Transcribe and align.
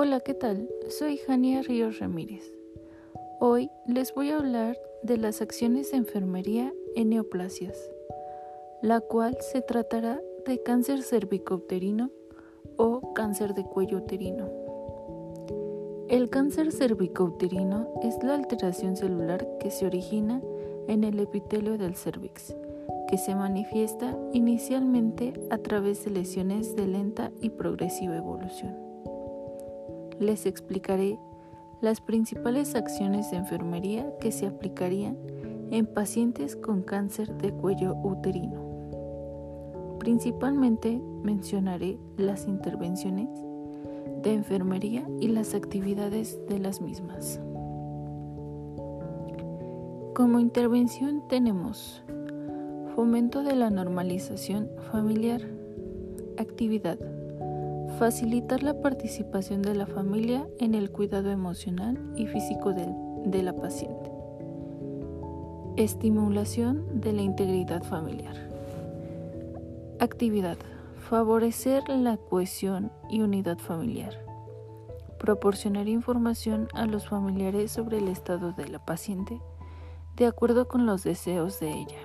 Hola, 0.00 0.20
¿qué 0.20 0.32
tal? 0.32 0.70
Soy 0.90 1.16
Jania 1.16 1.60
Ríos 1.60 1.98
Ramírez. 1.98 2.52
Hoy 3.40 3.68
les 3.84 4.14
voy 4.14 4.30
a 4.30 4.36
hablar 4.38 4.78
de 5.02 5.16
las 5.16 5.42
acciones 5.42 5.90
de 5.90 5.96
enfermería 5.96 6.72
en 6.94 7.08
neoplasias, 7.08 7.76
la 8.80 9.00
cual 9.00 9.36
se 9.40 9.60
tratará 9.60 10.20
de 10.46 10.62
cáncer 10.62 11.02
cervicouterino 11.02 12.12
o 12.76 13.12
cáncer 13.12 13.54
de 13.54 13.64
cuello 13.64 13.96
uterino. 13.96 14.48
El 16.08 16.30
cáncer 16.30 16.70
cervicouterino 16.70 17.92
es 18.04 18.22
la 18.22 18.36
alteración 18.36 18.96
celular 18.96 19.48
que 19.58 19.72
se 19.72 19.84
origina 19.84 20.40
en 20.86 21.02
el 21.02 21.18
epitelio 21.18 21.76
del 21.76 21.96
cervix, 21.96 22.54
que 23.08 23.18
se 23.18 23.34
manifiesta 23.34 24.16
inicialmente 24.32 25.34
a 25.50 25.58
través 25.58 26.04
de 26.04 26.12
lesiones 26.12 26.76
de 26.76 26.86
lenta 26.86 27.32
y 27.40 27.50
progresiva 27.50 28.16
evolución 28.16 28.87
les 30.20 30.46
explicaré 30.46 31.18
las 31.80 32.00
principales 32.00 32.74
acciones 32.74 33.30
de 33.30 33.36
enfermería 33.36 34.12
que 34.20 34.32
se 34.32 34.46
aplicarían 34.46 35.16
en 35.70 35.86
pacientes 35.86 36.56
con 36.56 36.82
cáncer 36.82 37.36
de 37.38 37.52
cuello 37.52 37.94
uterino. 38.02 38.66
Principalmente 39.98 41.00
mencionaré 41.22 41.98
las 42.16 42.46
intervenciones 42.46 43.28
de 44.22 44.32
enfermería 44.32 45.08
y 45.20 45.28
las 45.28 45.54
actividades 45.54 46.38
de 46.48 46.58
las 46.58 46.80
mismas. 46.80 47.40
Como 50.14 50.40
intervención 50.40 51.22
tenemos 51.28 52.02
fomento 52.96 53.44
de 53.44 53.54
la 53.54 53.70
normalización 53.70 54.68
familiar, 54.90 55.42
actividad 56.36 56.98
Facilitar 57.98 58.62
la 58.62 58.80
participación 58.80 59.60
de 59.60 59.74
la 59.74 59.84
familia 59.84 60.46
en 60.60 60.76
el 60.76 60.92
cuidado 60.92 61.32
emocional 61.32 61.98
y 62.14 62.28
físico 62.28 62.72
de, 62.72 63.42
la 63.42 63.52
paciente. 63.52 64.12
Estimulación 65.76 67.00
de 67.00 67.12
la 67.12 67.22
integridad 67.22 67.82
familiar. 67.82 68.36
Actividad. 69.98 70.58
Favorecer 71.10 71.88
la 71.88 72.18
cohesión 72.18 72.92
y 73.10 73.22
unidad 73.22 73.58
familiar. 73.58 74.14
Proporcionar 75.18 75.88
información 75.88 76.68
a 76.74 76.86
los 76.86 77.08
familiares 77.08 77.72
sobre 77.72 77.98
el 77.98 78.06
estado 78.06 78.52
de 78.52 78.68
la 78.68 78.78
paciente 78.78 79.40
de 80.14 80.26
acuerdo 80.26 80.68
con 80.68 80.86
los 80.86 81.02
deseos 81.02 81.58
de 81.58 81.72
ella. 81.72 81.98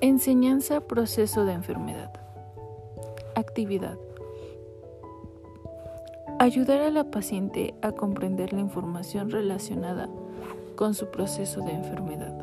Enseñanza 0.00 0.80
proceso 0.80 1.44
de 1.44 1.52
enfermedad. 1.52 2.31
Actividad. 3.34 3.98
Ayudar 6.38 6.82
a 6.82 6.90
la 6.90 7.04
paciente 7.04 7.74
a 7.80 7.92
comprender 7.92 8.52
la 8.52 8.60
información 8.60 9.30
relacionada 9.30 10.10
con 10.76 10.92
su 10.92 11.10
proceso 11.10 11.62
de 11.62 11.72
enfermedad. 11.72 12.38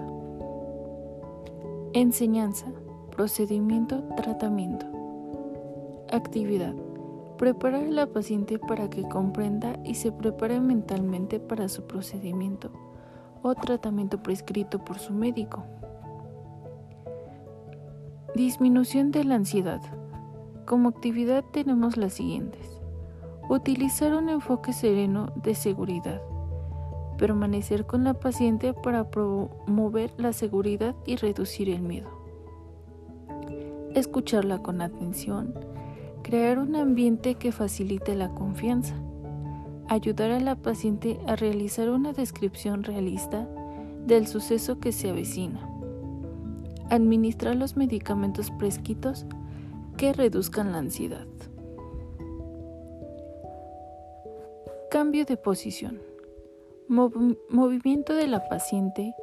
Enseñanza, 1.94 2.66
procedimiento, 3.12 4.04
tratamiento. 4.16 4.88
Actividad. 6.12 6.74
Preparar 7.38 7.84
a 7.84 7.92
la 7.92 8.08
paciente 8.08 8.58
para 8.58 8.90
que 8.90 9.08
comprenda 9.08 9.78
y 9.84 9.94
se 9.94 10.12
prepare 10.12 10.60
mentalmente 10.60 11.40
para 11.40 11.70
su 11.70 11.84
procedimiento 11.84 12.72
o 13.44 13.54
tratamiento 13.54 14.24
prescrito 14.24 14.80
por 14.84 14.98
su 14.98 15.14
médico. 15.14 15.64
Disminución 18.34 19.12
de 19.12 19.24
la 19.24 19.36
ansiedad. 19.36 19.82
Como 20.70 20.90
actividad 20.90 21.44
tenemos 21.52 21.98
las 21.98 22.14
siguientes. 22.14 22.80
Utilizar 23.50 24.14
un 24.14 24.30
enfoque 24.30 24.72
sereno 24.72 25.34
de 25.36 25.56
seguridad. 25.56 26.22
Permanecer 27.18 27.88
con 27.88 28.04
la 28.04 28.14
paciente 28.14 28.76
para 28.76 29.10
promover 29.10 30.12
la 30.18 30.32
seguridad 30.32 30.94
y 31.08 31.16
reducir 31.16 31.72
el 31.72 31.82
miedo. 31.82 32.12
Escucharla 33.96 34.60
con 34.60 34.84
atención. 34.84 35.56
Crear 36.22 36.60
un 36.60 36.76
ambiente 36.76 37.34
que 37.34 37.52
facilite 37.52 38.14
la 38.14 38.30
confianza. 38.30 38.94
Ayudar 39.88 40.30
a 40.30 40.40
la 40.40 40.56
paciente 40.56 41.20
a 41.26 41.36
realizar 41.36 41.90
una 41.90 42.14
descripción 42.14 42.84
realista 42.84 43.50
del 44.06 44.28
suceso 44.28 44.80
que 44.80 44.92
se 44.92 45.10
avecina. 45.10 45.68
Administrar 46.92 47.56
los 47.56 47.76
medicamentos 47.76 48.52
prescritos 48.52 49.26
que 50.00 50.14
reduzcan 50.14 50.72
la 50.72 50.78
ansiedad. 50.78 51.28
Cambio 54.90 55.26
de 55.26 55.36
posición. 55.36 56.02
movimiento 56.88 58.14
de 58.16 58.28
la 58.28 58.48
paciente 58.48 59.14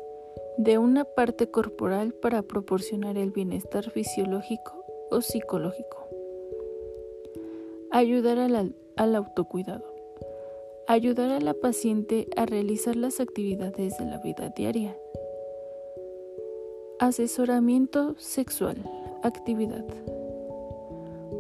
de 0.59 0.77
una 0.77 1.05
parte 1.05 1.51
corporal 1.51 2.13
para 2.13 2.43
proporcionar 2.43 3.17
el 3.17 3.31
bienestar 3.31 3.91
fisiológico 3.91 4.85
o 5.11 5.23
psicológico. 5.23 6.09
Ayudar 7.91 8.39
al, 8.39 8.77
al 8.97 9.15
autocuidado. 9.15 9.85
Ayudar 10.87 11.31
a 11.31 11.41
la 11.41 11.55
paciente 11.55 12.29
a 12.37 12.45
realizar 12.45 12.97
las 12.97 13.19
actividades 13.19 13.97
de 13.97 14.05
la 14.05 14.19
vida 14.19 14.53
diaria. 14.55 14.95
Asesoramiento 16.99 18.15
sexual. 18.19 18.77
Actividad. 19.23 19.85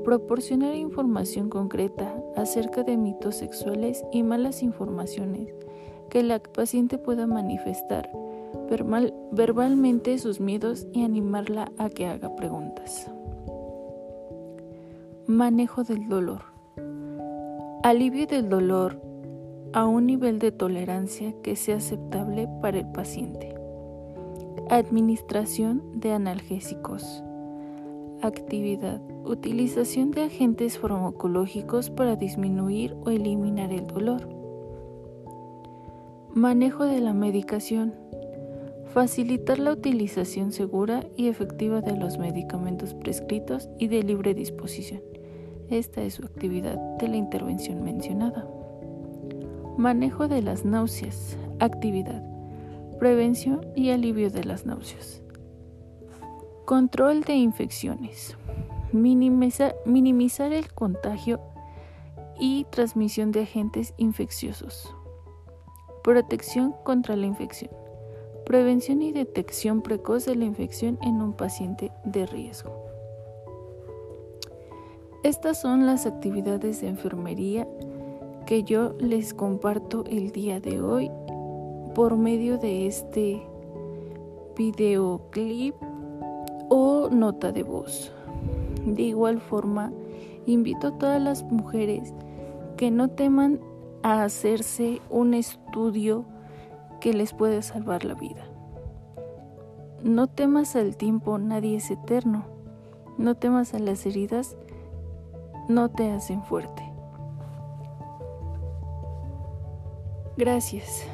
Proporcionar 0.06 0.77
información 0.77 1.49
concreta 1.49 2.15
acerca 2.37 2.84
de 2.84 2.97
mitos 2.97 3.34
sexuales 3.34 4.05
y 4.12 4.22
malas 4.22 4.62
informaciones 4.62 5.53
que 6.11 6.22
la 6.22 6.39
paciente 6.39 6.97
pueda 6.97 7.27
manifestar 7.27 8.09
verbalmente 9.33 10.16
sus 10.19 10.39
miedos 10.39 10.87
y 10.93 11.03
animarla 11.03 11.72
a 11.77 11.89
que 11.89 12.06
haga 12.06 12.37
preguntas. 12.37 13.11
Manejo 15.27 15.83
del 15.83 16.09
dolor. 16.09 16.43
Alivio 17.83 18.28
del 18.28 18.49
dolor 18.49 19.03
a 19.72 19.87
un 19.87 20.06
nivel 20.06 20.39
de 20.39 20.53
tolerancia 20.53 21.34
que 21.43 21.56
sea 21.56 21.78
aceptable 21.78 22.49
para 22.62 22.78
el 22.78 22.87
paciente. 22.93 23.56
Administración 24.71 25.83
de 25.99 26.12
analgésicos. 26.12 27.25
Actividad. 28.22 29.03
Utilización 29.25 30.10
de 30.10 30.22
agentes 30.22 30.78
farmacológicos 30.78 31.91
para 31.91 32.16
disminuir 32.16 32.97
o 33.04 33.10
eliminar 33.10 33.71
el 33.72 33.87
dolor. 33.87 34.27
Manejo 36.32 36.84
de 36.84 37.00
la 37.00 37.12
medicación. 37.12 37.94
Facilitar 38.87 39.59
la 39.59 39.72
utilización 39.72 40.53
segura 40.53 41.04
y 41.15 41.28
efectiva 41.28 41.82
de 41.82 41.94
los 41.94 42.19
medicamentos 42.19 42.94
prescritos 42.94 43.69
y 43.78 43.88
de 43.88 44.03
libre 44.03 44.33
disposición. 44.33 45.03
Esta 45.69 46.03
es 46.03 46.15
su 46.15 46.25
actividad 46.25 46.78
de 46.97 47.09
la 47.09 47.16
intervención 47.16 47.84
mencionada. 47.84 48.48
Manejo 49.77 50.27
de 50.27 50.41
las 50.41 50.65
náuseas. 50.65 51.37
Actividad. 51.59 52.25
Prevención 52.98 53.66
y 53.75 53.91
alivio 53.91 54.31
de 54.31 54.44
las 54.44 54.65
náuseas. 54.65 55.22
Control 56.66 57.21
de 57.21 57.34
infecciones. 57.34 58.37
minimizar 58.91 60.53
el 60.53 60.72
contagio 60.75 61.38
y 62.41 62.65
transmisión 62.71 63.31
de 63.31 63.43
agentes 63.43 63.94
infecciosos. 63.99 64.93
Protección 66.03 66.75
contra 66.82 67.15
la 67.15 67.27
infección. 67.27 67.71
Prevención 68.44 69.00
y 69.03 69.12
detección 69.12 69.81
precoz 69.81 70.25
de 70.25 70.34
la 70.34 70.44
infección 70.44 70.98
en 71.03 71.22
un 71.22 71.34
paciente 71.34 71.92
de 72.04 72.27
riesgo. 72.27 72.84
Estas 75.22 75.60
son 75.60 75.86
las 75.86 76.04
actividades 76.04 76.80
de 76.80 76.89
enfermería 76.89 77.69
que 78.45 78.65
yo 78.65 78.92
les 78.98 79.34
comparto 79.34 80.03
el 80.10 80.33
día 80.33 80.59
de 80.59 80.80
hoy 80.80 81.12
por 81.95 82.16
medio 82.16 82.59
de 82.59 82.89
este 82.89 83.41
videoclip 84.57 85.77
o 86.68 87.09
nota 87.10 87.53
de 87.53 87.63
voz. 87.63 88.13
De 88.84 89.03
igual 89.03 89.41
forma, 89.41 89.92
invito 90.47 90.89
a 90.89 90.98
todas 90.98 91.21
las 91.21 91.42
mujeres 91.45 92.13
que 92.77 92.91
no 92.91 93.09
teman 93.09 93.60
a 94.03 94.22
hacerse 94.22 95.01
un 95.10 95.34
estudio 95.34 96.24
que 97.01 97.13
les 97.13 97.33
puede 97.33 97.63
salvar 97.63 98.04
la 98.04 98.15
vida. 98.15 98.45
No 100.03 100.28
temas 100.28 100.77
al 100.77 100.97
tiempo, 100.97 101.39
nadie 101.39 101.77
es 101.77 101.91
eterno. 101.91 102.45
No 103.19 103.34
temas 103.34 103.74
a 103.74 103.78
las 103.78 104.04
heridas, 104.07 104.57
no 105.69 105.91
te 105.91 106.10
hacen 106.10 106.45
fuerte. 106.45 106.83
Gracias. 110.36 111.07